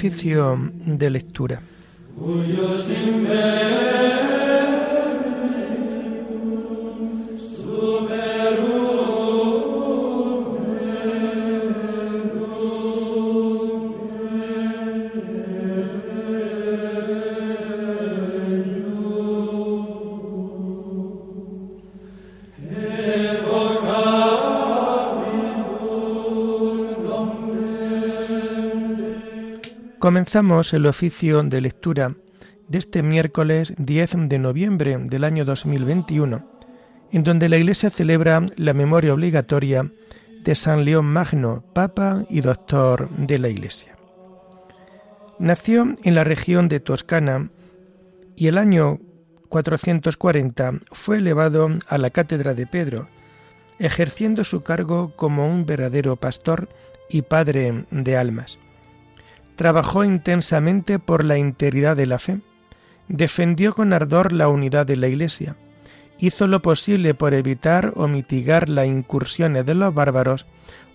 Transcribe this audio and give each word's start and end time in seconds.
Oficio 0.00 0.56
de 0.86 1.10
lectura. 1.10 1.60
Comenzamos 30.00 30.72
el 30.72 30.86
oficio 30.86 31.42
de 31.42 31.60
lectura 31.60 32.14
de 32.68 32.78
este 32.78 33.02
miércoles 33.02 33.74
10 33.76 34.30
de 34.30 34.38
noviembre 34.38 34.96
del 34.96 35.24
año 35.24 35.44
2021, 35.44 36.42
en 37.12 37.22
donde 37.22 37.50
la 37.50 37.58
Iglesia 37.58 37.90
celebra 37.90 38.46
la 38.56 38.72
memoria 38.72 39.12
obligatoria 39.12 39.92
de 40.42 40.54
San 40.54 40.86
León 40.86 41.04
Magno, 41.04 41.62
Papa 41.74 42.24
y 42.30 42.40
Doctor 42.40 43.10
de 43.10 43.38
la 43.38 43.50
Iglesia. 43.50 43.94
Nació 45.38 45.94
en 46.02 46.14
la 46.14 46.24
región 46.24 46.68
de 46.68 46.80
Toscana 46.80 47.50
y 48.36 48.46
el 48.46 48.56
año 48.56 49.00
440 49.50 50.80
fue 50.92 51.18
elevado 51.18 51.68
a 51.88 51.98
la 51.98 52.08
cátedra 52.08 52.54
de 52.54 52.66
Pedro, 52.66 53.08
ejerciendo 53.78 54.44
su 54.44 54.62
cargo 54.62 55.14
como 55.14 55.46
un 55.46 55.66
verdadero 55.66 56.16
pastor 56.16 56.70
y 57.10 57.20
padre 57.20 57.84
de 57.90 58.16
almas 58.16 58.58
trabajó 59.60 60.04
intensamente 60.04 60.98
por 60.98 61.22
la 61.22 61.36
integridad 61.36 61.94
de 61.94 62.06
la 62.06 62.18
fe, 62.18 62.38
defendió 63.08 63.74
con 63.74 63.92
ardor 63.92 64.32
la 64.32 64.48
unidad 64.48 64.86
de 64.86 64.96
la 64.96 65.06
Iglesia, 65.06 65.54
hizo 66.18 66.46
lo 66.46 66.62
posible 66.62 67.12
por 67.12 67.34
evitar 67.34 67.92
o 67.94 68.08
mitigar 68.08 68.70
las 68.70 68.86
incursiones 68.86 69.66
de 69.66 69.74
los 69.74 69.92
bárbaros, 69.92 70.46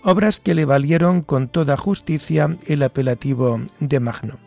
obras 0.01 0.39
que 0.39 0.55
le 0.55 0.65
valieron 0.65 1.21
con 1.21 1.47
toda 1.47 1.77
justicia 1.77 2.57
el 2.65 2.81
apelativo 2.81 3.61
de 3.81 3.99
Magno. 3.99 4.39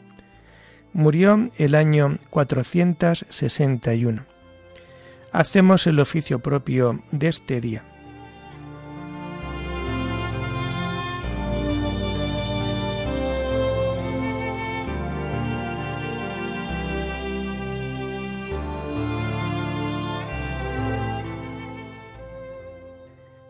Murió 0.93 1.49
el 1.57 1.77
año 1.77 2.19
461. 2.31 4.25
Hacemos 5.31 5.87
el 5.87 6.01
oficio 6.01 6.41
propio 6.41 7.05
de 7.13 7.29
este 7.29 7.61
día. 7.61 7.85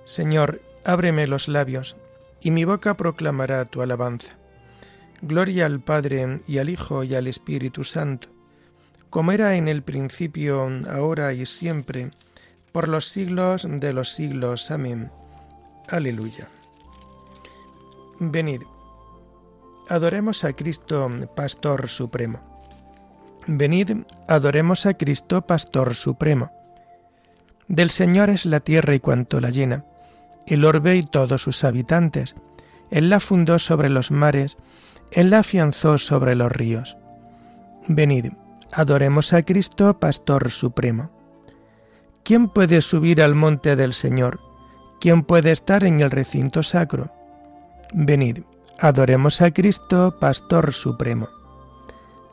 Señor, 0.08 0.62
ábreme 0.86 1.26
los 1.26 1.48
labios, 1.48 1.98
y 2.40 2.50
mi 2.50 2.64
boca 2.64 2.94
proclamará 2.94 3.66
tu 3.66 3.82
alabanza. 3.82 4.38
Gloria 5.20 5.66
al 5.66 5.80
Padre 5.80 6.40
y 6.48 6.56
al 6.56 6.70
Hijo 6.70 7.04
y 7.04 7.14
al 7.14 7.26
Espíritu 7.26 7.84
Santo, 7.84 8.28
como 9.10 9.32
era 9.32 9.56
en 9.56 9.68
el 9.68 9.82
principio, 9.82 10.66
ahora 10.90 11.34
y 11.34 11.44
siempre, 11.44 12.10
por 12.72 12.88
los 12.88 13.06
siglos 13.06 13.68
de 13.70 13.92
los 13.92 14.08
siglos. 14.08 14.70
Amén. 14.70 15.10
Aleluya. 15.90 16.48
Venid, 18.18 18.62
adoremos 19.90 20.42
a 20.44 20.54
Cristo, 20.54 21.06
Pastor 21.36 21.86
Supremo. 21.86 22.40
Venid, 23.46 23.90
adoremos 24.26 24.86
a 24.86 24.94
Cristo, 24.94 25.42
Pastor 25.42 25.94
Supremo. 25.94 26.50
Del 27.66 27.90
Señor 27.90 28.30
es 28.30 28.46
la 28.46 28.60
tierra 28.60 28.94
y 28.94 29.00
cuanto 29.00 29.42
la 29.42 29.50
llena 29.50 29.84
el 30.48 30.64
orbe 30.64 30.96
y 30.96 31.02
todos 31.02 31.42
sus 31.42 31.62
habitantes. 31.64 32.34
Él 32.90 33.10
la 33.10 33.20
fundó 33.20 33.58
sobre 33.58 33.88
los 33.88 34.10
mares, 34.10 34.56
Él 35.10 35.30
la 35.30 35.40
afianzó 35.40 35.98
sobre 35.98 36.34
los 36.34 36.50
ríos. 36.50 36.96
Venid, 37.86 38.32
adoremos 38.72 39.32
a 39.32 39.42
Cristo, 39.42 39.98
Pastor 39.98 40.50
Supremo. 40.50 41.10
¿Quién 42.24 42.48
puede 42.48 42.80
subir 42.80 43.22
al 43.22 43.34
monte 43.34 43.76
del 43.76 43.92
Señor? 43.92 44.40
¿Quién 45.00 45.22
puede 45.22 45.52
estar 45.52 45.84
en 45.84 46.00
el 46.00 46.10
recinto 46.10 46.62
sacro? 46.62 47.10
Venid, 47.92 48.40
adoremos 48.80 49.40
a 49.40 49.50
Cristo, 49.50 50.16
Pastor 50.18 50.72
Supremo. 50.72 51.28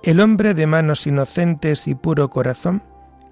El 0.04 0.20
hombre 0.20 0.54
de 0.54 0.68
manos 0.68 1.08
inocentes 1.08 1.88
y 1.88 1.96
puro 1.96 2.30
corazón, 2.30 2.84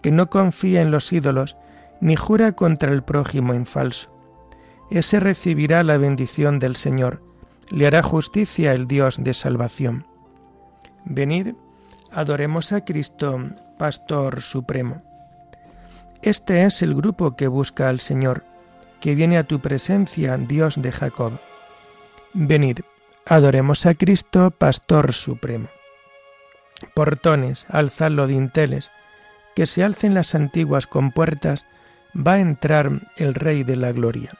que 0.01 0.11
no 0.11 0.29
confía 0.29 0.81
en 0.81 0.91
los 0.91 1.11
ídolos, 1.13 1.55
ni 2.01 2.15
jura 2.15 2.53
contra 2.53 2.91
el 2.91 3.03
prójimo 3.03 3.53
en 3.53 3.65
falso 3.65 4.12
ese 4.89 5.19
recibirá 5.19 5.83
la 5.83 5.97
bendición 5.97 6.59
del 6.59 6.75
Señor, 6.75 7.21
le 7.71 7.87
hará 7.87 8.03
justicia 8.03 8.71
el 8.71 8.87
Dios 8.87 9.23
de 9.23 9.33
salvación. 9.33 10.05
Venid, 11.05 11.55
adoremos 12.11 12.71
a 12.71 12.85
Cristo, 12.85 13.39
Pastor 13.77 14.41
Supremo. 14.41 15.01
Este 16.21 16.63
es 16.63 16.81
el 16.81 16.95
grupo 16.95 17.35
que 17.35 17.47
busca 17.47 17.89
al 17.89 17.99
Señor, 17.99 18.45
que 18.99 19.15
viene 19.15 19.37
a 19.37 19.43
tu 19.43 19.59
presencia, 19.59 20.37
Dios 20.37 20.81
de 20.81 20.91
Jacob. 20.91 21.33
Venid, 22.33 22.79
adoremos 23.25 23.85
a 23.85 23.95
Cristo, 23.95 24.51
Pastor 24.51 25.13
Supremo. 25.13 25.67
Portones, 26.93 27.65
alzad 27.69 28.11
los 28.11 28.29
dinteles, 28.29 28.91
que 29.55 29.65
se 29.65 29.83
alcen 29.83 30.13
las 30.13 30.35
antiguas 30.35 30.87
compuertas, 30.87 31.65
va 32.15 32.33
a 32.33 32.39
entrar 32.39 33.11
el 33.17 33.33
Rey 33.33 33.63
de 33.63 33.75
la 33.75 33.91
Gloria. 33.91 34.31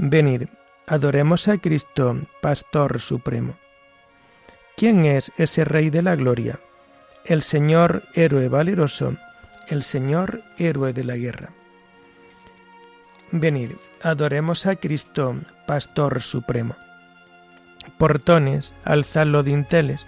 Venid, 0.00 0.44
adoremos 0.86 1.48
a 1.48 1.56
Cristo, 1.56 2.20
Pastor 2.40 3.00
Supremo. 3.00 3.56
¿Quién 4.76 5.04
es 5.04 5.32
ese 5.36 5.64
Rey 5.64 5.90
de 5.90 6.02
la 6.02 6.14
Gloria? 6.14 6.60
El 7.24 7.42
Señor 7.42 8.04
héroe 8.14 8.48
valeroso, 8.48 9.16
el 9.66 9.82
Señor 9.82 10.44
héroe 10.56 10.92
de 10.92 11.02
la 11.02 11.16
guerra. 11.16 11.50
Venid, 13.32 13.72
adoremos 14.00 14.66
a 14.66 14.76
Cristo, 14.76 15.34
Pastor 15.66 16.22
Supremo. 16.22 16.76
Portones, 17.98 18.74
alzad 18.84 19.26
los 19.26 19.44
dinteles, 19.44 20.06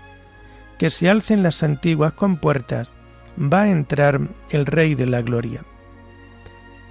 que 0.78 0.90
se 0.90 1.10
alcen 1.10 1.42
las 1.42 1.64
antiguas 1.64 2.12
compuertas, 2.12 2.94
va 3.36 3.62
a 3.62 3.70
entrar 3.70 4.20
el 4.50 4.66
Rey 4.66 4.94
de 4.94 5.06
la 5.06 5.20
Gloria. 5.20 5.64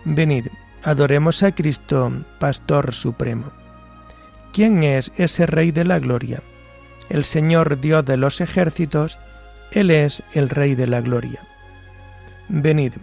Venid, 0.04 0.48
Adoremos 0.84 1.44
a 1.44 1.52
Cristo, 1.52 2.12
Pastor 2.40 2.94
Supremo. 2.94 3.52
¿Quién 4.54 4.84
es 4.84 5.12
ese 5.18 5.46
Rey 5.46 5.72
de 5.72 5.84
la 5.84 6.00
Gloria? 6.00 6.42
El 7.10 7.26
Señor 7.26 7.82
Dios 7.82 8.06
de 8.06 8.16
los 8.16 8.40
ejércitos, 8.40 9.20
Él 9.72 9.92
es 9.92 10.24
el 10.34 10.50
Rey 10.50 10.76
de 10.76 10.88
la 10.88 11.02
Gloria. 11.02 11.42
Venid, 12.48 12.94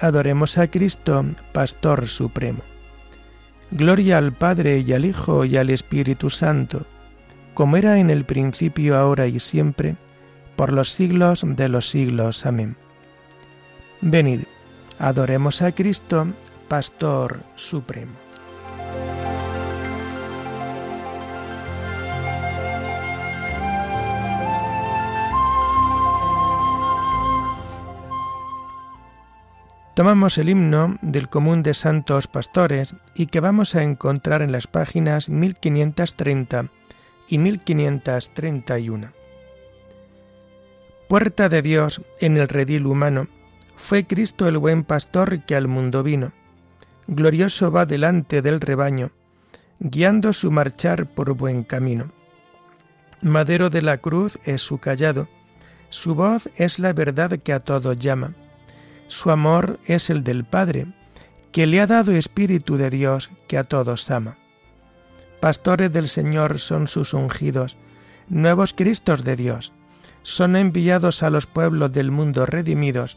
adoremos 0.00 0.56
a 0.56 0.68
Cristo, 0.68 1.26
Pastor 1.52 2.08
Supremo. 2.08 2.62
Gloria 3.70 4.16
al 4.16 4.32
Padre 4.32 4.78
y 4.78 4.92
al 4.94 5.04
Hijo 5.04 5.44
y 5.44 5.58
al 5.58 5.70
Espíritu 5.70 6.30
Santo, 6.30 6.86
como 7.52 7.76
era 7.76 7.98
en 7.98 8.08
el 8.10 8.24
principio, 8.24 8.96
ahora 8.96 9.26
y 9.26 9.40
siempre, 9.40 9.96
por 10.56 10.72
los 10.72 10.90
siglos 10.90 11.44
de 11.46 11.68
los 11.68 11.90
siglos. 11.90 12.46
Amén. 12.46 12.76
Venid, 14.00 14.42
adoremos 14.98 15.60
a 15.62 15.72
Cristo, 15.72 16.28
Pastor 16.68 17.42
Supremo. 17.54 18.12
Tomamos 29.94 30.36
el 30.38 30.50
himno 30.50 30.98
del 31.00 31.28
común 31.28 31.62
de 31.62 31.72
santos 31.72 32.26
pastores 32.26 32.96
y 33.14 33.28
que 33.28 33.40
vamos 33.40 33.74
a 33.74 33.82
encontrar 33.82 34.42
en 34.42 34.52
las 34.52 34.66
páginas 34.66 35.30
1530 35.30 36.70
y 37.28 37.38
1531. 37.38 39.12
Puerta 41.08 41.48
de 41.48 41.62
Dios 41.62 42.02
en 42.20 42.36
el 42.36 42.48
redil 42.48 42.86
humano, 42.86 43.28
fue 43.76 44.04
Cristo 44.04 44.48
el 44.48 44.58
buen 44.58 44.84
pastor 44.84 45.42
que 45.44 45.54
al 45.54 45.68
mundo 45.68 46.02
vino 46.02 46.32
glorioso 47.06 47.70
va 47.70 47.86
delante 47.86 48.42
del 48.42 48.60
rebaño, 48.60 49.10
guiando 49.78 50.32
su 50.32 50.50
marchar 50.50 51.06
por 51.06 51.34
buen 51.34 51.64
camino. 51.64 52.12
Madero 53.22 53.70
de 53.70 53.82
la 53.82 53.98
cruz 53.98 54.38
es 54.44 54.62
su 54.62 54.78
callado, 54.78 55.28
su 55.88 56.14
voz 56.14 56.50
es 56.56 56.78
la 56.78 56.92
verdad 56.92 57.38
que 57.38 57.52
a 57.52 57.60
todos 57.60 57.96
llama, 57.96 58.34
su 59.08 59.30
amor 59.30 59.78
es 59.86 60.10
el 60.10 60.24
del 60.24 60.44
Padre, 60.44 60.86
que 61.52 61.66
le 61.66 61.80
ha 61.80 61.86
dado 61.86 62.12
Espíritu 62.12 62.76
de 62.76 62.90
Dios 62.90 63.30
que 63.48 63.56
a 63.56 63.64
todos 63.64 64.10
ama. 64.10 64.36
Pastores 65.40 65.92
del 65.92 66.08
Señor 66.08 66.58
son 66.58 66.88
sus 66.88 67.14
ungidos, 67.14 67.76
nuevos 68.28 68.72
Cristos 68.72 69.24
de 69.24 69.36
Dios, 69.36 69.72
son 70.22 70.56
enviados 70.56 71.22
a 71.22 71.30
los 71.30 71.46
pueblos 71.46 71.92
del 71.92 72.10
mundo 72.10 72.46
redimidos 72.46 73.16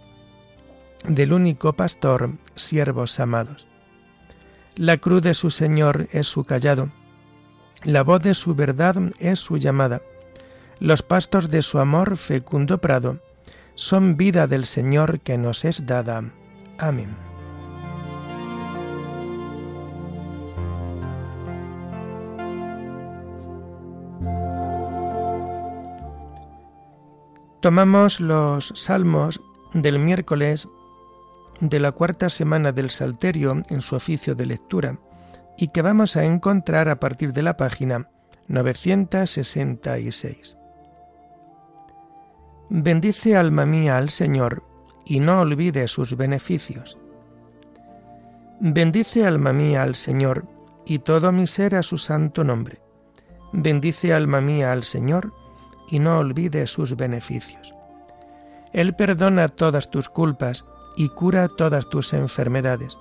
del 1.06 1.34
único 1.34 1.74
pastor, 1.74 2.32
siervos 2.56 3.20
amados. 3.20 3.69
La 4.76 4.98
cruz 4.98 5.22
de 5.22 5.34
su 5.34 5.50
Señor 5.50 6.08
es 6.12 6.28
su 6.28 6.44
callado, 6.46 6.90
la 7.84 8.04
voz 8.04 8.22
de 8.22 8.34
su 8.34 8.56
verdad 8.56 8.96
es 9.20 9.40
su 9.40 9.58
llamada, 9.58 10.02
los 10.80 11.02
pastos 11.02 11.50
de 11.50 11.62
su 11.62 11.80
amor 11.80 12.18
fecundo 12.18 12.80
prado, 12.80 13.20
son 13.76 14.18
vida 14.18 14.48
del 14.48 14.66
Señor 14.66 15.22
que 15.22 15.38
nos 15.38 15.64
es 15.64 15.86
dada. 15.86 16.24
Amén. 16.78 17.16
Tomamos 27.62 28.22
los 28.22 28.72
salmos 28.76 29.42
del 29.74 30.00
miércoles 30.00 30.68
de 31.62 31.80
la 31.80 31.92
cuarta 31.92 32.30
semana 32.30 32.72
del 32.72 32.90
Salterio 32.90 33.64
en 33.70 33.82
su 33.82 33.96
oficio 33.96 34.36
de 34.36 34.46
lectura 34.46 35.00
y 35.58 35.70
que 35.70 35.82
vamos 35.82 36.16
a 36.16 36.24
encontrar 36.24 36.90
a 36.90 37.00
partir 37.00 37.34
de 37.34 37.44
la 37.44 37.58
página 37.58 38.10
966. 38.48 40.56
Bendice 42.70 43.36
alma 43.36 43.66
mía 43.66 43.98
al 43.98 44.10
Señor 44.10 44.64
y 45.06 45.20
no 45.20 45.42
olvide 45.42 45.88
sus 45.88 46.16
beneficios. 46.16 46.98
Bendice 48.62 49.26
alma 49.26 49.54
mía 49.54 49.84
al 49.84 49.96
Señor 49.96 50.48
y 50.86 51.00
todo 51.00 51.32
mi 51.32 51.48
ser 51.48 51.76
a 51.76 51.84
su 51.84 51.98
santo 51.98 52.44
nombre. 52.44 52.82
Bendice 53.52 54.14
alma 54.14 54.40
mía 54.40 54.72
al 54.72 54.84
Señor 54.84 55.34
y 55.90 56.00
no 56.00 56.20
olvide 56.20 56.68
sus 56.68 56.96
beneficios. 56.96 57.74
Él 58.72 58.96
perdona 58.96 59.48
todas 59.48 59.90
tus 59.90 60.10
culpas 60.10 60.66
y 61.00 61.08
cura 61.08 61.48
todas 61.48 61.88
tus 61.88 62.12
enfermedades. 62.12 62.98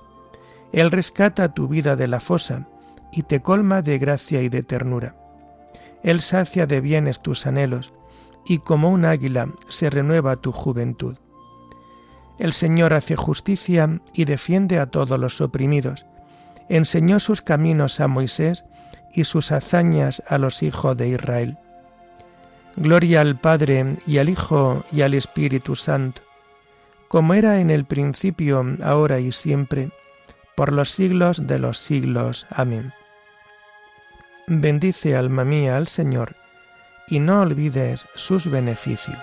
Él 0.71 0.89
rescata 0.89 1.53
tu 1.53 1.67
vida 1.67 1.97
de 1.97 2.07
la 2.07 2.21
fosa 2.21 2.65
y 3.11 3.23
te 3.23 3.41
colma 3.41 3.81
de 3.81 3.97
gracia 3.97 4.41
y 4.41 4.47
de 4.47 4.63
ternura. 4.63 5.15
Él 6.01 6.21
sacia 6.21 6.65
de 6.65 6.79
bienes 6.79 7.19
tus 7.19 7.45
anhelos 7.45 7.93
y 8.45 8.59
como 8.59 8.89
un 8.89 9.03
águila 9.03 9.49
se 9.67 9.89
renueva 9.89 10.37
tu 10.37 10.53
juventud. 10.53 11.17
El 12.37 12.53
Señor 12.53 12.93
hace 12.93 13.17
justicia 13.17 13.99
y 14.13 14.23
defiende 14.23 14.79
a 14.79 14.85
todos 14.85 15.19
los 15.19 15.41
oprimidos. 15.41 16.05
Enseñó 16.69 17.19
sus 17.19 17.41
caminos 17.41 17.99
a 17.99 18.07
Moisés 18.07 18.63
y 19.13 19.25
sus 19.25 19.51
hazañas 19.51 20.23
a 20.29 20.37
los 20.37 20.63
hijos 20.63 20.95
de 20.95 21.09
Israel. 21.09 21.57
Gloria 22.77 23.19
al 23.19 23.37
Padre 23.37 23.97
y 24.07 24.19
al 24.19 24.29
Hijo 24.29 24.85
y 24.93 25.01
al 25.01 25.15
Espíritu 25.15 25.75
Santo, 25.75 26.21
como 27.09 27.33
era 27.33 27.59
en 27.59 27.71
el 27.71 27.85
principio, 27.85 28.63
ahora 28.83 29.19
y 29.19 29.31
siempre, 29.31 29.89
por 30.55 30.71
los 30.71 30.91
siglos 30.91 31.47
de 31.47 31.57
los 31.57 31.79
siglos. 31.79 32.45
Amén. 32.51 32.93
Bendice 34.45 35.15
alma 35.15 35.43
mía 35.43 35.75
al 35.75 35.87
Señor, 35.87 36.35
y 37.07 37.19
no 37.19 37.41
olvides 37.41 38.07
sus 38.13 38.49
beneficios. 38.49 39.17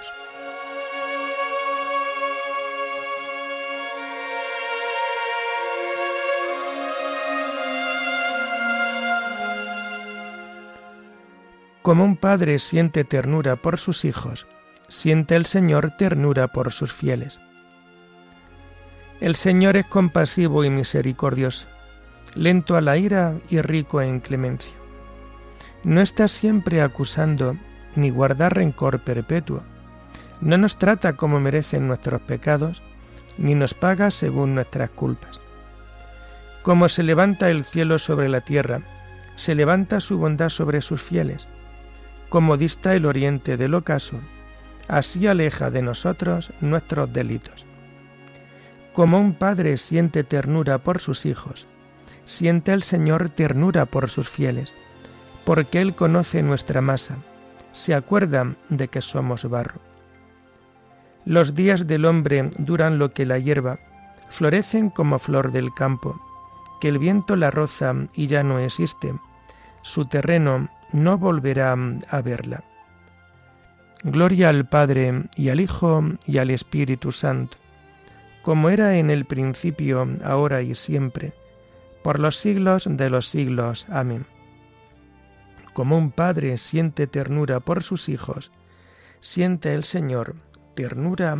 Como 11.82 12.02
un 12.02 12.16
padre 12.16 12.58
siente 12.58 13.04
ternura 13.04 13.54
por 13.54 13.78
sus 13.78 14.04
hijos, 14.04 14.48
siente 14.88 15.36
el 15.36 15.46
Señor 15.46 15.96
ternura 15.96 16.48
por 16.48 16.72
sus 16.72 16.92
fieles. 16.92 17.38
El 19.20 19.34
Señor 19.34 19.76
es 19.76 19.86
compasivo 19.86 20.64
y 20.64 20.70
misericordioso, 20.70 21.68
lento 22.34 22.76
a 22.76 22.80
la 22.80 22.96
ira 22.96 23.34
y 23.48 23.60
rico 23.60 24.00
en 24.02 24.20
clemencia. 24.20 24.74
No 25.84 26.00
está 26.00 26.28
siempre 26.28 26.82
acusando 26.82 27.56
ni 27.94 28.10
guarda 28.10 28.48
rencor 28.48 29.00
perpetuo. 29.00 29.62
No 30.40 30.58
nos 30.58 30.78
trata 30.78 31.14
como 31.14 31.40
merecen 31.40 31.86
nuestros 31.86 32.20
pecados, 32.20 32.82
ni 33.38 33.54
nos 33.54 33.74
paga 33.74 34.10
según 34.10 34.54
nuestras 34.54 34.90
culpas. 34.90 35.40
Como 36.62 36.88
se 36.88 37.02
levanta 37.02 37.48
el 37.48 37.64
cielo 37.64 37.98
sobre 37.98 38.28
la 38.28 38.40
tierra, 38.40 38.82
se 39.34 39.54
levanta 39.54 40.00
su 40.00 40.18
bondad 40.18 40.48
sobre 40.48 40.80
sus 40.80 41.00
fieles 41.00 41.48
como 42.28 42.56
dista 42.56 42.94
el 42.94 43.06
oriente 43.06 43.56
del 43.56 43.74
ocaso, 43.74 44.20
así 44.88 45.26
aleja 45.26 45.70
de 45.70 45.82
nosotros 45.82 46.52
nuestros 46.60 47.12
delitos. 47.12 47.66
Como 48.96 49.20
un 49.20 49.34
padre 49.34 49.76
siente 49.76 50.24
ternura 50.24 50.78
por 50.78 51.02
sus 51.02 51.26
hijos, 51.26 51.66
siente 52.24 52.72
el 52.72 52.82
Señor 52.82 53.28
ternura 53.28 53.84
por 53.84 54.08
sus 54.08 54.30
fieles, 54.30 54.72
porque 55.44 55.82
Él 55.82 55.94
conoce 55.94 56.42
nuestra 56.42 56.80
masa, 56.80 57.16
se 57.72 57.94
acuerda 57.94 58.54
de 58.70 58.88
que 58.88 59.02
somos 59.02 59.50
barro. 59.50 59.82
Los 61.26 61.54
días 61.54 61.86
del 61.86 62.06
hombre 62.06 62.48
duran 62.56 62.98
lo 62.98 63.12
que 63.12 63.26
la 63.26 63.38
hierba, 63.38 63.78
florecen 64.30 64.88
como 64.88 65.18
flor 65.18 65.52
del 65.52 65.74
campo, 65.74 66.18
que 66.80 66.88
el 66.88 66.98
viento 66.98 67.36
la 67.36 67.50
roza 67.50 67.94
y 68.14 68.28
ya 68.28 68.42
no 68.42 68.58
existe, 68.58 69.12
su 69.82 70.06
terreno 70.06 70.70
no 70.94 71.18
volverá 71.18 71.76
a 72.08 72.22
verla. 72.22 72.64
Gloria 74.04 74.48
al 74.48 74.66
Padre 74.66 75.24
y 75.36 75.50
al 75.50 75.60
Hijo 75.60 76.02
y 76.26 76.38
al 76.38 76.48
Espíritu 76.48 77.12
Santo, 77.12 77.58
como 78.46 78.70
era 78.70 78.96
en 78.96 79.10
el 79.10 79.24
principio, 79.24 80.06
ahora 80.22 80.62
y 80.62 80.76
siempre, 80.76 81.32
por 82.04 82.20
los 82.20 82.36
siglos 82.36 82.86
de 82.88 83.10
los 83.10 83.28
siglos. 83.28 83.88
Amén. 83.90 84.24
Como 85.72 85.98
un 85.98 86.12
padre 86.12 86.56
siente 86.56 87.08
ternura 87.08 87.58
por 87.58 87.82
sus 87.82 88.08
hijos, 88.08 88.52
siente 89.18 89.74
el 89.74 89.82
Señor 89.82 90.36
ternura 90.76 91.36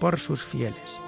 por 0.00 0.18
sus 0.18 0.42
fieles. 0.42 0.98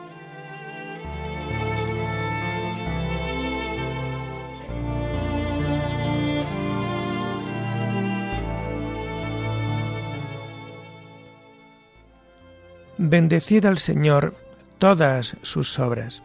Bendecid 12.98 13.64
al 13.64 13.78
Señor 13.78 14.49
todas 14.80 15.36
sus 15.42 15.78
obras. 15.78 16.22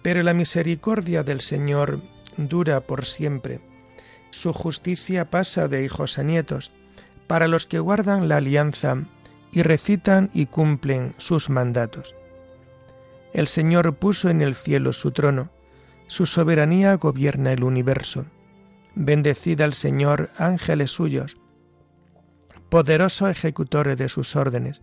Pero 0.00 0.22
la 0.22 0.32
misericordia 0.32 1.24
del 1.24 1.40
Señor 1.40 2.00
dura 2.36 2.80
por 2.80 3.04
siempre. 3.04 3.60
Su 4.30 4.52
justicia 4.52 5.28
pasa 5.28 5.66
de 5.66 5.84
hijos 5.84 6.18
a 6.18 6.22
nietos, 6.22 6.70
para 7.26 7.48
los 7.48 7.66
que 7.66 7.80
guardan 7.80 8.28
la 8.28 8.36
alianza 8.36 8.96
y 9.52 9.62
recitan 9.62 10.30
y 10.32 10.46
cumplen 10.46 11.14
sus 11.18 11.50
mandatos. 11.50 12.14
El 13.32 13.48
Señor 13.48 13.96
puso 13.96 14.30
en 14.30 14.40
el 14.40 14.54
cielo 14.54 14.92
su 14.92 15.10
trono, 15.10 15.50
su 16.06 16.26
soberanía 16.26 16.94
gobierna 16.94 17.52
el 17.52 17.64
universo. 17.64 18.24
Bendecid 18.94 19.60
al 19.60 19.74
Señor 19.74 20.30
ángeles 20.38 20.92
suyos, 20.92 21.38
poderoso 22.68 23.28
ejecutor 23.28 23.96
de 23.96 24.08
sus 24.08 24.36
órdenes, 24.36 24.82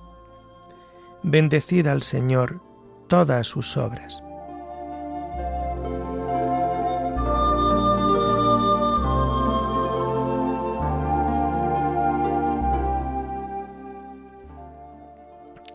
Bendecid 1.23 1.87
al 1.87 2.01
Señor 2.01 2.61
todas 3.07 3.47
sus 3.47 3.77
obras. 3.77 4.23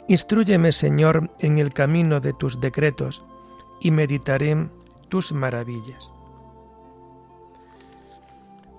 Instruyeme, 0.08 0.70
Señor, 0.70 1.30
en 1.40 1.58
el 1.58 1.72
camino 1.72 2.20
de 2.20 2.32
tus 2.32 2.60
decretos, 2.60 3.24
y 3.80 3.90
meditaré 3.90 4.68
tus 5.08 5.32
maravillas. 5.32 6.12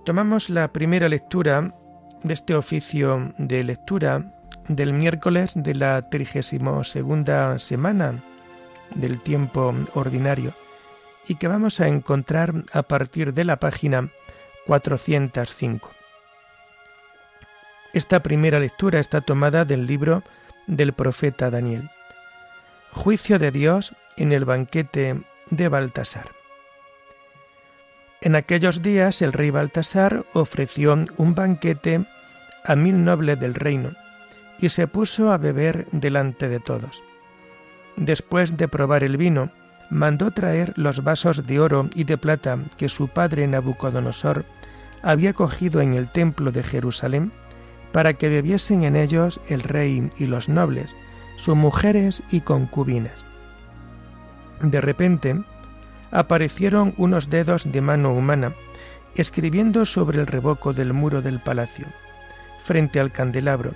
Tomamos 0.06 0.50
la 0.50 0.72
primera 0.72 1.10
lectura 1.10 1.76
de 2.24 2.34
este 2.34 2.56
oficio 2.56 3.34
de 3.38 3.64
lectura 3.64 4.37
del 4.68 4.94
miércoles 4.94 5.54
de 5.56 5.76
la 5.76 6.02
32 6.02 6.90
segunda 6.90 7.58
semana 7.60 8.22
del 8.96 9.20
tiempo 9.20 9.74
ordinario 9.94 10.54
y 11.28 11.36
que 11.36 11.48
vamos 11.48 11.80
a 11.80 11.88
encontrar 11.88 12.54
a 12.74 12.84
partir 12.84 13.34
de 13.34 13.44
la 13.44 13.58
página 13.58 14.10
405. 14.66 15.92
Esta 17.94 18.22
primera 18.22 18.60
lectura 18.60 19.00
está 19.00 19.22
tomada 19.22 19.66
del 19.66 19.88
libro 19.88 20.24
del 20.68 20.94
profeta 20.94 21.50
Daniel. 21.50 21.90
Juicio 22.92 23.40
de 23.40 23.52
Dios 23.52 23.94
en 24.18 24.34
el 24.34 24.46
banquete 24.46 25.22
de 25.50 25.70
Baltasar. 25.70 26.32
En 28.22 28.36
aquellos 28.36 28.82
días 28.82 29.22
el 29.22 29.32
rey 29.32 29.52
Baltasar 29.52 30.26
ofreció 30.34 30.98
un 31.18 31.36
banquete 31.36 32.06
a 32.66 32.76
mil 32.76 33.04
nobles 33.04 33.40
del 33.40 33.54
reino 33.54 33.96
y 34.60 34.70
se 34.70 34.88
puso 34.88 35.32
a 35.32 35.38
beber 35.38 35.88
delante 35.92 36.50
de 36.50 36.60
todos. 36.60 37.04
Después 37.96 38.58
de 38.58 38.68
probar 38.68 39.04
el 39.04 39.18
vino, 39.18 39.52
mandó 39.90 40.32
traer 40.32 40.74
los 40.76 41.04
vasos 41.04 41.46
de 41.46 41.60
oro 41.60 41.90
y 41.96 42.04
de 42.04 42.18
plata 42.18 42.60
que 42.78 42.90
su 42.90 43.08
padre 43.08 43.48
Nabucodonosor 43.48 44.46
había 45.02 45.34
cogido 45.34 45.82
en 45.82 45.94
el 45.94 46.12
templo 46.12 46.52
de 46.52 46.64
Jerusalén, 46.64 47.32
para 47.92 48.14
que 48.14 48.30
bebiesen 48.30 48.84
en 48.84 48.96
ellos 48.96 49.40
el 49.48 49.62
rey 49.62 50.10
y 50.18 50.26
los 50.26 50.50
nobles, 50.50 50.96
sus 51.38 51.56
mujeres 51.56 52.22
y 52.32 52.42
concubinas. 52.42 53.26
De 54.62 54.82
repente, 54.82 55.40
aparecieron 56.12 56.94
unos 56.98 57.30
dedos 57.30 57.72
de 57.72 57.82
mano 57.82 58.14
humana, 58.14 58.54
escribiendo 59.16 59.86
sobre 59.86 60.20
el 60.20 60.28
revoco 60.28 60.74
del 60.74 60.94
muro 60.94 61.22
del 61.22 61.40
palacio, 61.40 61.88
frente 62.64 63.00
al 63.00 63.12
candelabro, 63.12 63.74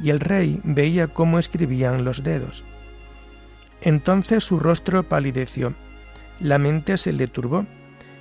y 0.00 0.10
el 0.10 0.20
rey 0.20 0.60
veía 0.64 1.08
cómo 1.08 1.38
escribían 1.38 2.04
los 2.04 2.22
dedos. 2.22 2.64
Entonces 3.80 4.44
su 4.44 4.58
rostro 4.58 5.02
palideció, 5.02 5.74
la 6.40 6.58
mente 6.58 6.96
se 6.96 7.12
le 7.12 7.28
turbó, 7.28 7.66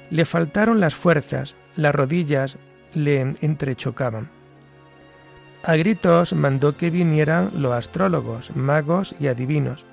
le 0.10 0.26
faltaron 0.26 0.80
las 0.80 0.96
fuerzas, 0.96 1.56
las 1.76 1.96
rodillas 1.96 2.58
le 2.94 3.36
entrechocaban. 3.42 4.30
A 5.64 5.76
gritos 5.76 6.34
mandó 6.34 6.78
que 6.78 6.92
vinieran 6.92 7.50
los 7.56 7.74
astrólogos, 7.74 8.56
magos 8.56 9.16
y 9.20 9.28
adivinos, 9.28 9.86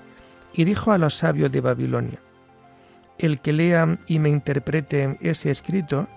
y 0.52 0.64
dijo 0.64 0.92
a 0.92 0.98
los 0.98 1.14
sabios 1.14 1.50
de 1.50 1.62
Babilonia, 1.62 2.18
El 3.18 3.40
que 3.40 3.54
lea 3.54 3.98
y 4.06 4.18
me 4.18 4.28
interprete 4.28 5.16
ese 5.22 5.50
escrito, 5.50 6.08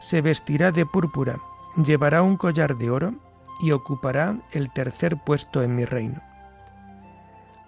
se 0.00 0.22
vestirá 0.22 0.72
de 0.72 0.84
púrpura, 0.86 1.38
llevará 1.76 2.22
un 2.22 2.36
collar 2.36 2.76
de 2.76 2.90
oro 2.90 3.14
y 3.60 3.72
ocupará 3.72 4.38
el 4.52 4.72
tercer 4.72 5.16
puesto 5.16 5.62
en 5.62 5.74
mi 5.74 5.84
reino. 5.84 6.20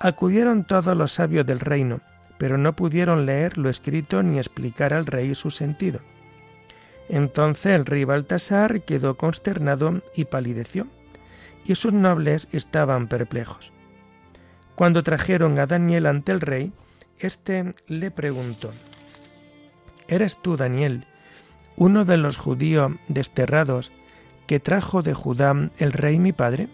Acudieron 0.00 0.64
todos 0.64 0.96
los 0.96 1.12
sabios 1.12 1.44
del 1.46 1.60
reino, 1.60 2.00
pero 2.38 2.56
no 2.56 2.74
pudieron 2.74 3.26
leer 3.26 3.58
lo 3.58 3.68
escrito 3.68 4.22
ni 4.22 4.38
explicar 4.38 4.94
al 4.94 5.06
rey 5.06 5.34
su 5.34 5.50
sentido. 5.50 6.00
Entonces 7.08 7.74
el 7.74 7.86
rey 7.86 8.04
Baltasar 8.04 8.82
quedó 8.82 9.16
consternado 9.16 10.02
y 10.14 10.26
palideció, 10.26 10.86
y 11.64 11.74
sus 11.74 11.92
nobles 11.92 12.48
estaban 12.52 13.08
perplejos. 13.08 13.72
Cuando 14.74 15.02
trajeron 15.02 15.58
a 15.58 15.66
Daniel 15.66 16.06
ante 16.06 16.32
el 16.32 16.40
rey, 16.40 16.72
éste 17.18 17.72
le 17.88 18.10
preguntó, 18.10 18.70
¿Eres 20.06 20.40
tú, 20.40 20.56
Daniel, 20.56 21.06
uno 21.76 22.04
de 22.04 22.16
los 22.16 22.36
judíos 22.36 22.92
desterrados 23.08 23.92
que 24.48 24.58
trajo 24.58 25.02
de 25.02 25.14
Judá 25.14 25.70
el 25.78 25.92
rey 25.92 26.18
mi 26.18 26.32
padre? 26.32 26.68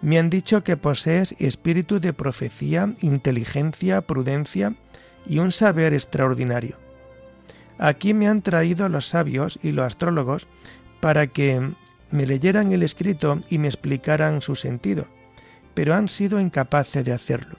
Me 0.00 0.18
han 0.18 0.30
dicho 0.30 0.62
que 0.62 0.76
posees 0.76 1.34
espíritu 1.40 1.98
de 1.98 2.12
profecía, 2.12 2.94
inteligencia, 3.00 4.00
prudencia 4.00 4.74
y 5.26 5.40
un 5.40 5.50
saber 5.50 5.92
extraordinario. 5.92 6.76
Aquí 7.78 8.14
me 8.14 8.28
han 8.28 8.42
traído 8.42 8.88
los 8.88 9.06
sabios 9.06 9.58
y 9.60 9.72
los 9.72 9.86
astrólogos 9.86 10.46
para 11.00 11.26
que 11.26 11.74
me 12.12 12.26
leyeran 12.26 12.72
el 12.72 12.84
escrito 12.84 13.40
y 13.50 13.58
me 13.58 13.66
explicaran 13.66 14.40
su 14.40 14.54
sentido, 14.54 15.06
pero 15.74 15.94
han 15.94 16.08
sido 16.08 16.40
incapaces 16.40 17.04
de 17.04 17.12
hacerlo. 17.12 17.58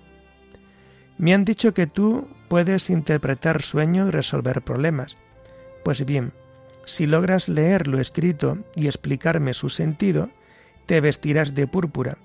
Me 1.18 1.34
han 1.34 1.44
dicho 1.44 1.74
que 1.74 1.88
tú 1.88 2.30
puedes 2.48 2.90
interpretar 2.90 3.62
sueños 3.62 4.08
y 4.08 4.12
resolver 4.12 4.62
problemas. 4.62 5.18
Pues 5.84 6.06
bien, 6.06 6.32
si 6.90 7.06
logras 7.06 7.50
leer 7.50 7.88
lo 7.88 8.00
escrito 8.00 8.58
y 8.76 8.88
explicarme 8.88 9.54
su 9.54 9.70
sentido, 9.70 10.30
te 10.86 11.02
vestirás 11.02 11.54
de 11.54 11.68
púrpura 11.68 12.18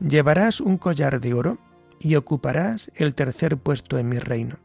llevarás 0.00 0.60
un 0.60 0.78
collar 0.78 1.20
de 1.20 1.34
oro 1.34 1.58
y 1.98 2.16
ocuparás 2.16 2.90
el 2.94 3.14
tercer 3.14 3.58
puesto 3.58 3.98
en 3.98 4.08
mi 4.08 4.18
reino. 4.18 4.56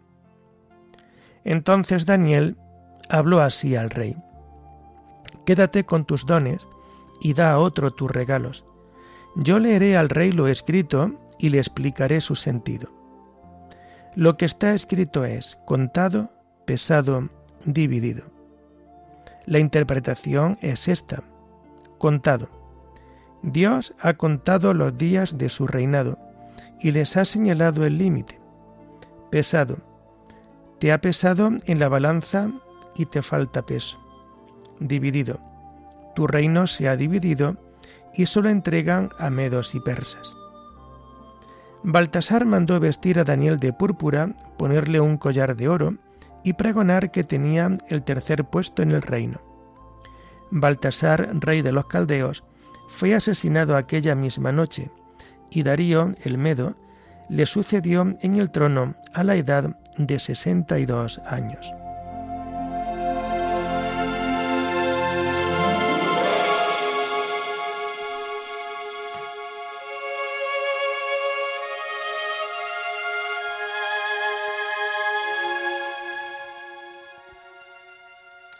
Entonces 1.43 2.05
Daniel 2.05 2.57
habló 3.09 3.41
así 3.41 3.75
al 3.75 3.89
rey, 3.89 4.15
Quédate 5.45 5.83
con 5.83 6.05
tus 6.05 6.25
dones 6.25 6.67
y 7.21 7.33
da 7.33 7.51
a 7.51 7.59
otro 7.59 7.91
tus 7.91 8.09
regalos. 8.09 8.65
Yo 9.35 9.59
leeré 9.59 9.95
al 9.95 10.09
rey 10.09 10.31
lo 10.31 10.47
escrito 10.47 11.13
y 11.37 11.49
le 11.49 11.59
explicaré 11.59 12.19
su 12.19 12.35
sentido. 12.35 12.89
Lo 14.15 14.37
que 14.37 14.45
está 14.45 14.73
escrito 14.73 15.23
es 15.23 15.59
contado, 15.65 16.31
pesado, 16.65 17.29
dividido. 17.65 18.34
La 19.45 19.59
interpretación 19.59 20.57
es 20.61 20.87
esta, 20.87 21.23
contado 21.97 22.49
Dios 23.45 23.93
ha 24.01 24.13
contado 24.15 24.73
los 24.73 24.97
días 24.97 25.37
de 25.37 25.49
su 25.49 25.67
reinado 25.67 26.17
y 26.79 26.91
les 26.91 27.15
ha 27.15 27.25
señalado 27.25 27.85
el 27.85 27.99
límite. 27.99 28.39
Pesado. 29.29 29.77
Te 30.79 30.91
ha 30.91 30.99
pesado 30.99 31.51
en 31.65 31.79
la 31.79 31.87
balanza 31.87 32.51
y 32.95 33.05
te 33.05 33.21
falta 33.21 33.63
peso. 33.63 33.99
Dividido. 34.79 35.39
Tu 36.15 36.25
reino 36.25 36.65
se 36.65 36.89
ha 36.89 36.97
dividido 36.97 37.57
y 38.15 38.25
solo 38.25 38.49
entregan 38.49 39.09
a 39.19 39.29
medos 39.29 39.75
y 39.75 39.79
persas. 39.79 40.35
Baltasar 41.83 42.45
mandó 42.45 42.79
vestir 42.79 43.19
a 43.19 43.23
Daniel 43.23 43.59
de 43.59 43.73
púrpura, 43.73 44.33
ponerle 44.57 44.99
un 44.99 45.17
collar 45.17 45.55
de 45.55 45.67
oro 45.69 45.97
y 46.45 46.53
pregonar 46.53 47.09
que 47.09 47.23
tenía 47.23 47.75
el 47.89 48.03
tercer 48.03 48.45
puesto 48.45 48.83
en 48.83 48.91
el 48.91 49.01
reino. 49.01 49.41
Baltasar, 50.51 51.31
rey 51.41 51.63
de 51.63 51.71
los 51.71 51.87
caldeos, 51.87 52.43
fue 52.87 53.15
asesinado 53.15 53.75
aquella 53.75 54.13
misma 54.13 54.51
noche, 54.51 54.91
y 55.49 55.63
Darío, 55.63 56.11
el 56.23 56.37
Medo, 56.37 56.75
le 57.29 57.47
sucedió 57.47 58.15
en 58.21 58.35
el 58.35 58.51
trono 58.51 58.93
a 59.13 59.23
la 59.23 59.35
edad 59.35 59.75
de 59.97 60.19
62 60.19 61.19
años. 61.25 61.73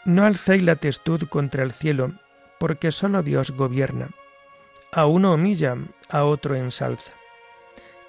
No 0.06 0.24
alcéis 0.24 0.62
la 0.62 0.76
testud 0.76 1.24
contra 1.28 1.64
el 1.64 1.72
cielo, 1.72 2.12
porque 2.60 2.92
sólo 2.92 3.24
Dios 3.24 3.50
gobierna. 3.50 4.10
A 4.92 5.06
uno 5.06 5.34
humilla, 5.34 5.76
a 6.08 6.22
otro 6.22 6.54
ensalza. 6.54 7.12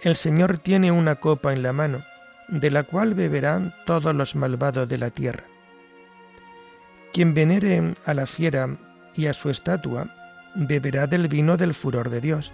El 0.02 0.16
Señor 0.16 0.60
tiene 0.60 0.92
una 0.92 1.16
copa 1.16 1.54
en 1.54 1.64
la 1.64 1.74
mano, 1.74 2.06
de 2.50 2.70
la 2.70 2.84
cual 2.84 3.16
beberán 3.16 3.74
todos 3.88 4.14
los 4.14 4.36
malvados 4.36 4.88
de 4.88 5.00
la 5.00 5.10
tierra. 5.10 5.46
Quien 7.14 7.34
venere 7.34 7.96
a 8.06 8.14
la 8.14 8.28
fiera 8.28 8.78
y 9.16 9.26
a 9.26 9.34
su 9.34 9.50
estatua, 9.50 10.08
beberá 10.54 11.08
del 11.08 11.28
vino 11.28 11.58
del 11.58 11.74
furor 11.74 12.12
de 12.12 12.22
Dios. 12.22 12.54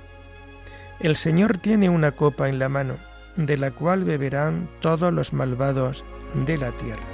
El 1.01 1.17
Señor 1.17 1.57
tiene 1.57 1.89
una 1.89 2.13
copa 2.13 2.47
en 2.47 2.59
la 2.59 2.69
mano, 2.69 2.95
de 3.35 3.57
la 3.57 3.71
cual 3.71 4.05
beberán 4.05 4.69
todos 4.79 5.11
los 5.11 5.33
malvados 5.33 6.05
de 6.45 6.57
la 6.57 6.71
tierra. 6.71 7.12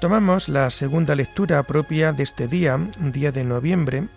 Tomamos 0.00 0.48
la 0.48 0.70
segunda 0.70 1.14
lectura 1.14 1.62
propia 1.62 2.12
de 2.14 2.22
este 2.22 2.48
día, 2.48 2.80
día 3.12 3.32
de 3.32 3.44
noviembre, 3.44 4.08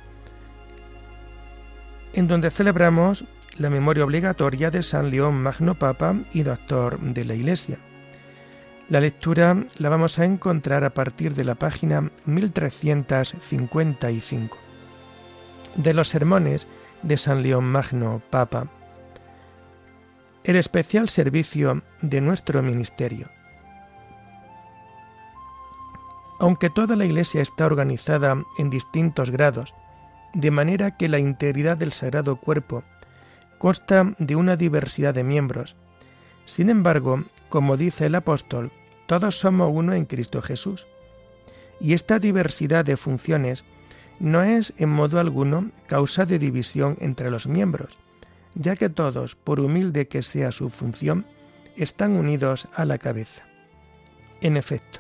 en 2.14 2.30
donde 2.30 2.52
celebramos 2.52 3.26
la 3.58 3.70
memoria 3.70 4.06
obligatoria 4.06 4.72
de 4.72 4.82
San 4.82 5.12
León 5.12 5.36
Magno 5.36 5.78
Papa 5.78 6.16
y 6.32 6.44
Doctor 6.44 7.02
de 7.02 7.26
la 7.26 7.34
Iglesia. 7.34 7.80
La 8.88 9.02
lectura 9.02 9.66
la 9.78 9.90
vamos 9.90 10.20
a 10.20 10.26
encontrar 10.26 10.86
a 10.86 10.94
partir 10.94 11.36
de 11.36 11.44
la 11.44 11.56
página 11.56 12.10
1355 12.28 14.58
de 15.76 15.94
los 15.94 16.08
sermones 16.08 16.66
de 17.02 17.18
San 17.18 17.44
León 17.44 17.66
Magno 17.66 18.22
Papa. 18.30 18.70
el 20.46 20.56
especial 20.56 21.10
servicio 21.10 21.82
de 22.02 22.22
nuestro 22.22 22.64
ministerio. 22.64 23.28
Aunque 26.44 26.70
toda 26.70 26.98
la 26.98 27.06
Iglesia 27.06 27.42
está 27.42 27.66
organizada 27.66 28.44
en 28.58 28.70
distintos 28.70 29.32
grados, 29.32 29.74
de 30.34 30.52
manera 30.52 30.98
que 30.98 31.08
la 31.08 31.18
integridad 31.18 31.78
del 31.78 31.94
Sagrado 31.94 32.36
Cuerpo 32.36 32.84
consta 33.60 34.14
de 34.20 34.36
una 34.36 34.58
diversidad 34.58 35.14
de 35.14 35.24
miembros, 35.24 35.78
sin 36.44 36.70
embargo, 36.70 37.24
como 37.48 37.78
dice 37.78 38.08
el 38.08 38.16
apóstol, 38.16 38.74
todos 39.06 39.40
somos 39.40 39.72
uno 39.74 39.94
en 39.94 40.04
Cristo 40.04 40.42
Jesús. 40.42 40.86
Y 41.80 41.94
esta 41.94 42.20
diversidad 42.20 42.84
de 42.84 42.98
funciones 42.98 43.64
no 44.20 44.44
es 44.44 44.74
en 44.78 44.90
modo 44.90 45.22
alguno 45.22 45.72
causa 45.88 46.26
de 46.26 46.40
división 46.40 46.98
entre 47.00 47.32
los 47.32 47.48
miembros, 47.48 47.98
ya 48.54 48.76
que 48.76 48.90
todos, 48.90 49.36
por 49.36 49.62
humilde 49.62 50.10
que 50.10 50.22
sea 50.22 50.52
su 50.52 50.70
función, 50.70 51.26
están 51.78 52.18
unidos 52.18 52.68
a 52.76 52.84
la 52.84 52.98
cabeza. 52.98 53.46
En 54.42 54.58
efecto, 54.58 55.00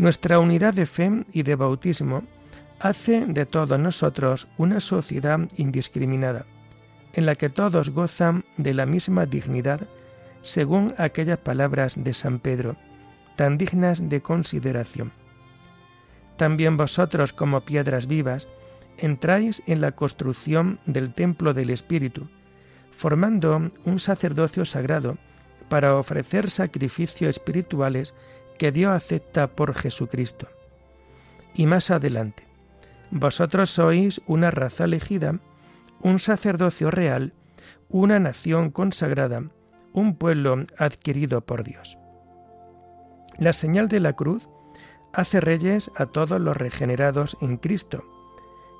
nuestra 0.00 0.38
unidad 0.38 0.72
de 0.72 0.86
fe 0.86 1.26
y 1.30 1.42
de 1.42 1.56
bautismo 1.56 2.22
hace 2.80 3.26
de 3.26 3.44
todos 3.44 3.78
nosotros 3.78 4.48
una 4.56 4.80
sociedad 4.80 5.40
indiscriminada, 5.58 6.46
en 7.12 7.26
la 7.26 7.34
que 7.34 7.50
todos 7.50 7.90
gozan 7.90 8.46
de 8.56 8.72
la 8.72 8.86
misma 8.86 9.26
dignidad, 9.26 9.86
según 10.40 10.94
aquellas 10.96 11.36
palabras 11.36 12.02
de 12.02 12.14
San 12.14 12.38
Pedro, 12.38 12.76
tan 13.36 13.58
dignas 13.58 14.08
de 14.08 14.22
consideración. 14.22 15.12
También 16.38 16.78
vosotros, 16.78 17.34
como 17.34 17.60
piedras 17.66 18.06
vivas, 18.06 18.48
entráis 18.96 19.62
en 19.66 19.82
la 19.82 19.92
construcción 19.92 20.80
del 20.86 21.12
templo 21.12 21.52
del 21.52 21.68
Espíritu, 21.68 22.26
formando 22.90 23.70
un 23.84 23.98
sacerdocio 23.98 24.64
sagrado 24.64 25.18
para 25.68 25.96
ofrecer 25.96 26.50
sacrificios 26.50 27.28
espirituales 27.28 28.14
que 28.60 28.72
Dios 28.72 28.92
acepta 28.92 29.46
por 29.46 29.74
Jesucristo. 29.74 30.46
Y 31.54 31.64
más 31.64 31.90
adelante, 31.90 32.46
vosotros 33.10 33.70
sois 33.70 34.20
una 34.26 34.50
raza 34.50 34.84
elegida, 34.84 35.40
un 36.02 36.18
sacerdocio 36.18 36.90
real, 36.90 37.32
una 37.88 38.20
nación 38.20 38.68
consagrada, 38.70 39.44
un 39.94 40.14
pueblo 40.14 40.66
adquirido 40.76 41.40
por 41.40 41.64
Dios. 41.64 41.96
La 43.38 43.54
señal 43.54 43.88
de 43.88 44.00
la 44.00 44.12
cruz 44.12 44.50
hace 45.14 45.40
reyes 45.40 45.90
a 45.96 46.04
todos 46.04 46.38
los 46.38 46.54
regenerados 46.54 47.38
en 47.40 47.56
Cristo, 47.56 48.04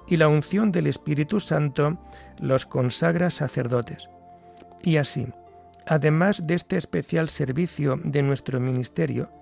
y 0.06 0.18
la 0.18 0.28
unción 0.28 0.72
del 0.72 0.88
Espíritu 0.88 1.40
Santo 1.40 1.96
los 2.38 2.66
consagra 2.66 3.30
sacerdotes. 3.30 4.10
Y 4.82 4.98
así, 4.98 5.26
además 5.86 6.46
de 6.46 6.56
este 6.56 6.76
especial 6.76 7.30
servicio 7.30 7.98
de 8.04 8.20
nuestro 8.20 8.60
ministerio, 8.60 9.39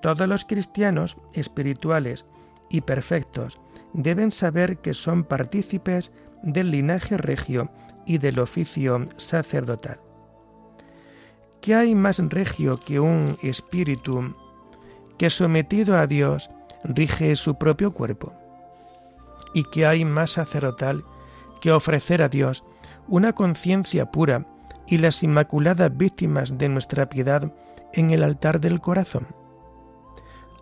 todos 0.00 0.28
los 0.28 0.44
cristianos 0.44 1.16
espirituales 1.32 2.24
y 2.68 2.80
perfectos 2.82 3.58
deben 3.92 4.30
saber 4.30 4.78
que 4.78 4.94
son 4.94 5.24
partícipes 5.24 6.12
del 6.42 6.70
linaje 6.70 7.16
regio 7.16 7.70
y 8.04 8.18
del 8.18 8.38
oficio 8.38 9.08
sacerdotal. 9.16 9.98
¿Qué 11.60 11.74
hay 11.74 11.94
más 11.94 12.18
regio 12.18 12.78
que 12.78 13.00
un 13.00 13.36
espíritu 13.42 14.36
que 15.18 15.30
sometido 15.30 15.96
a 15.96 16.06
Dios 16.06 16.50
rige 16.84 17.34
su 17.36 17.56
propio 17.56 17.92
cuerpo? 17.92 18.32
y 19.56 19.64
que 19.64 19.86
hay 19.86 20.04
más 20.04 20.32
sacerdotal 20.32 21.02
que 21.62 21.72
ofrecer 21.72 22.22
a 22.22 22.28
Dios 22.28 22.62
una 23.08 23.32
conciencia 23.32 24.10
pura 24.10 24.44
y 24.86 24.98
las 24.98 25.22
inmaculadas 25.22 25.96
víctimas 25.96 26.58
de 26.58 26.68
nuestra 26.68 27.08
piedad 27.08 27.50
en 27.94 28.10
el 28.10 28.22
altar 28.22 28.60
del 28.60 28.82
corazón. 28.82 29.26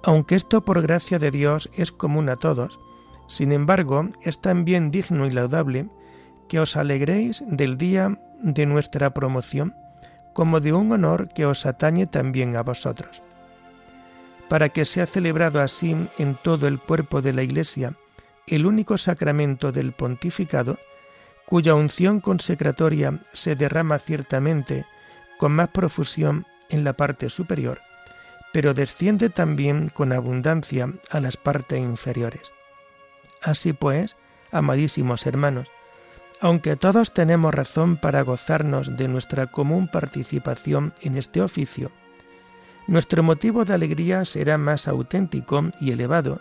Aunque 0.05 0.35
esto 0.35 0.61
por 0.61 0.83
gracia 0.83 1.19
de 1.19 1.31
Dios 1.31 1.71
es 1.75 1.91
común 1.91 2.29
a 2.29 2.37
todos, 2.37 2.79
sin 3.27 3.53
embargo 3.53 4.09
es 4.21 4.41
también 4.41 4.91
digno 4.91 5.27
y 5.27 5.31
laudable 5.31 5.89
que 6.47 6.61
os 6.61 6.77
alegréis 6.77 7.43
del 7.47 7.79
día 7.79 8.21
de 8.43 8.67
nuestra 8.67 9.15
promoción 9.15 9.75
como 10.35 10.61
de 10.61 10.75
un 10.75 10.93
honor 10.93 11.29
que 11.29 11.47
os 11.47 11.65
atañe 11.65 12.07
también 12.07 12.57
a 12.57 12.63
vosotros. 12.63 13.23
Para 14.49 14.69
que 14.69 14.85
sea 14.85 15.07
celebrado 15.07 15.63
así 15.63 15.97
en 16.19 16.35
todo 16.35 16.67
el 16.67 16.79
cuerpo 16.79 17.23
de 17.23 17.33
la 17.33 17.43
Iglesia 17.43 17.95
el 18.47 18.67
único 18.67 18.99
sacramento 18.99 19.73
del 19.73 19.93
pontificado, 19.93 20.77
cuya 21.47 21.75
unción 21.75 22.21
consecratoria 22.21 23.21
se 23.33 23.57
derrama 23.57 23.99
ciertamente 23.99 24.85
con 25.39 25.53
más 25.53 25.69
profusión 25.71 26.45
en 26.69 26.85
la 26.85 26.93
parte 26.93 27.31
superior, 27.31 27.81
pero 28.55 28.73
desciende 28.73 29.31
también 29.31 29.89
con 29.89 30.13
abundancia 30.13 30.89
a 31.11 31.19
las 31.19 31.37
partes 31.37 31.81
inferiores. 31.81 32.53
Así 33.43 33.73
pues, 33.73 34.17
amadísimos 34.53 35.27
hermanos, 35.27 35.67
aunque 36.41 36.77
todos 36.77 37.13
tenemos 37.13 37.53
razón 37.53 37.97
para 37.97 38.23
gozarnos 38.23 38.97
de 38.97 39.09
nuestra 39.09 39.49
común 39.49 39.89
participación 39.89 40.95
en 41.01 41.17
este 41.17 41.43
oficio, 41.43 41.91
nuestro 42.87 43.25
motivo 43.25 43.65
de 43.65 43.75
alegría 43.75 44.25
será 44.25 44.57
más 44.57 44.87
auténtico 44.87 45.65
y 45.81 45.91
elevado 45.91 46.41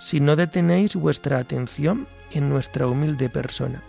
si 0.00 0.20
no 0.20 0.36
detenéis 0.36 0.96
vuestra 0.96 1.36
atención 1.36 2.08
en 2.30 2.48
nuestra 2.48 2.86
humilde 2.86 3.28
persona, 3.28 3.82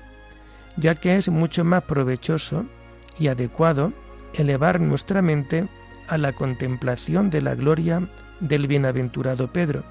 ya 0.75 0.95
que 0.95 1.15
es 1.15 1.29
mucho 1.29 1.63
más 1.63 1.83
provechoso 1.83 2.65
y 3.17 3.29
adecuado 3.29 3.93
elevar 4.33 4.81
nuestra 4.81 5.21
mente 5.21 5.69
a 6.07 6.17
la 6.17 6.33
contemplación 6.33 7.29
de 7.29 7.41
la 7.41 7.55
gloria 7.55 8.07
del 8.39 8.67
bienaventurado 8.67 9.51
Pedro 9.51 9.83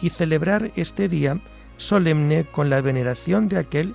y 0.00 0.10
celebrar 0.10 0.70
este 0.76 1.08
día 1.08 1.40
solemne 1.76 2.44
con 2.44 2.70
la 2.70 2.80
veneración 2.80 3.48
de 3.48 3.58
aquel 3.58 3.94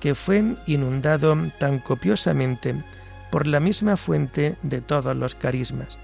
que 0.00 0.14
fue 0.14 0.54
inundado 0.66 1.36
tan 1.58 1.78
copiosamente 1.80 2.82
por 3.30 3.46
la 3.46 3.60
misma 3.60 3.96
fuente 3.96 4.56
de 4.62 4.80
todos 4.80 5.14
los 5.16 5.34
carismas, 5.34 5.98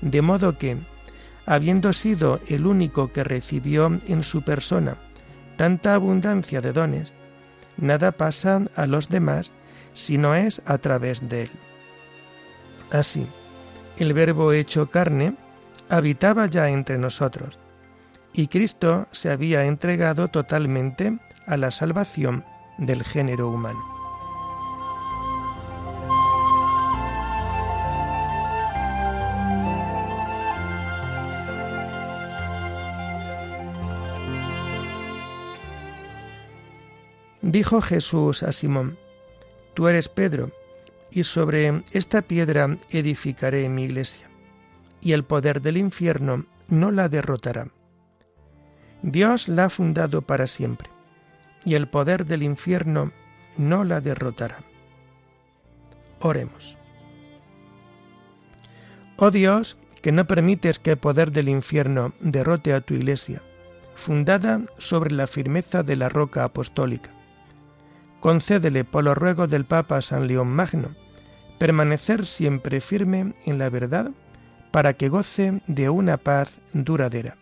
de 0.00 0.22
modo 0.22 0.58
que, 0.58 0.78
habiendo 1.46 1.92
sido 1.92 2.40
el 2.48 2.66
único 2.66 3.12
que 3.12 3.24
recibió 3.24 3.98
en 4.06 4.22
su 4.22 4.42
persona 4.42 4.96
tanta 5.56 5.94
abundancia 5.94 6.60
de 6.60 6.72
dones, 6.72 7.12
nada 7.76 8.12
pasa 8.12 8.62
a 8.76 8.86
los 8.86 9.08
demás 9.08 9.52
si 9.92 10.18
no 10.18 10.34
es 10.34 10.62
a 10.64 10.78
través 10.78 11.28
de 11.28 11.42
él. 11.42 11.50
Así, 12.90 13.26
el 13.98 14.12
Verbo 14.12 14.52
hecho 14.52 14.90
carne 14.90 15.34
habitaba 15.88 16.46
ya 16.46 16.68
entre 16.68 16.98
nosotros, 16.98 17.58
y 18.32 18.48
Cristo 18.48 19.06
se 19.10 19.30
había 19.30 19.64
entregado 19.64 20.28
totalmente 20.28 21.18
a 21.46 21.56
la 21.56 21.70
salvación 21.70 22.44
del 22.78 23.02
género 23.04 23.48
humano. 23.50 23.92
Dijo 37.42 37.82
Jesús 37.82 38.42
a 38.44 38.52
Simón, 38.52 38.96
Tú 39.74 39.88
eres 39.88 40.08
Pedro, 40.08 40.52
y 41.12 41.22
sobre 41.24 41.82
esta 41.92 42.22
piedra 42.22 42.76
edificaré 42.90 43.68
mi 43.68 43.84
iglesia, 43.84 44.28
y 45.00 45.12
el 45.12 45.24
poder 45.24 45.60
del 45.60 45.76
infierno 45.76 46.46
no 46.68 46.90
la 46.90 47.08
derrotará. 47.08 47.68
Dios 49.02 49.48
la 49.48 49.66
ha 49.66 49.70
fundado 49.70 50.22
para 50.22 50.46
siempre, 50.46 50.88
y 51.64 51.74
el 51.74 51.88
poder 51.88 52.24
del 52.24 52.42
infierno 52.42 53.12
no 53.56 53.84
la 53.84 54.00
derrotará. 54.00 54.60
Oremos. 56.20 56.78
Oh 59.16 59.30
Dios, 59.30 59.76
que 60.00 60.12
no 60.12 60.26
permites 60.26 60.78
que 60.78 60.92
el 60.92 60.98
poder 60.98 61.30
del 61.30 61.48
infierno 61.48 62.12
derrote 62.20 62.72
a 62.72 62.80
tu 62.80 62.94
iglesia, 62.94 63.42
fundada 63.94 64.62
sobre 64.78 65.14
la 65.14 65.26
firmeza 65.26 65.82
de 65.82 65.96
la 65.96 66.08
roca 66.08 66.44
apostólica 66.44 67.10
concédele 68.22 68.84
por 68.84 69.02
los 69.02 69.18
ruegos 69.18 69.50
del 69.50 69.64
Papa 69.64 70.00
San 70.00 70.28
León 70.28 70.46
Magno, 70.46 70.94
permanecer 71.58 72.24
siempre 72.24 72.80
firme 72.80 73.34
en 73.44 73.58
la 73.58 73.68
verdad 73.68 74.12
para 74.70 74.94
que 74.94 75.08
goce 75.08 75.60
de 75.66 75.90
una 75.90 76.18
paz 76.18 76.60
duradera. 76.72 77.36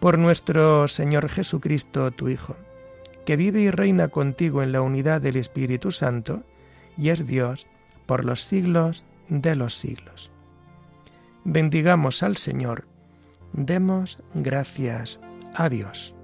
Por 0.00 0.18
nuestro 0.18 0.88
Señor 0.88 1.28
Jesucristo, 1.28 2.10
tu 2.10 2.28
Hijo, 2.28 2.56
que 3.24 3.36
vive 3.36 3.60
y 3.60 3.70
reina 3.70 4.08
contigo 4.08 4.64
en 4.64 4.72
la 4.72 4.82
unidad 4.82 5.20
del 5.20 5.36
Espíritu 5.36 5.92
Santo, 5.92 6.42
y 6.98 7.10
es 7.10 7.24
Dios 7.24 7.68
por 8.06 8.24
los 8.24 8.42
siglos 8.42 9.04
de 9.28 9.54
los 9.54 9.76
siglos. 9.76 10.32
Bendigamos 11.44 12.24
al 12.24 12.36
Señor, 12.36 12.88
demos 13.52 14.18
gracias 14.34 15.20
a 15.54 15.68
Dios. 15.68 16.16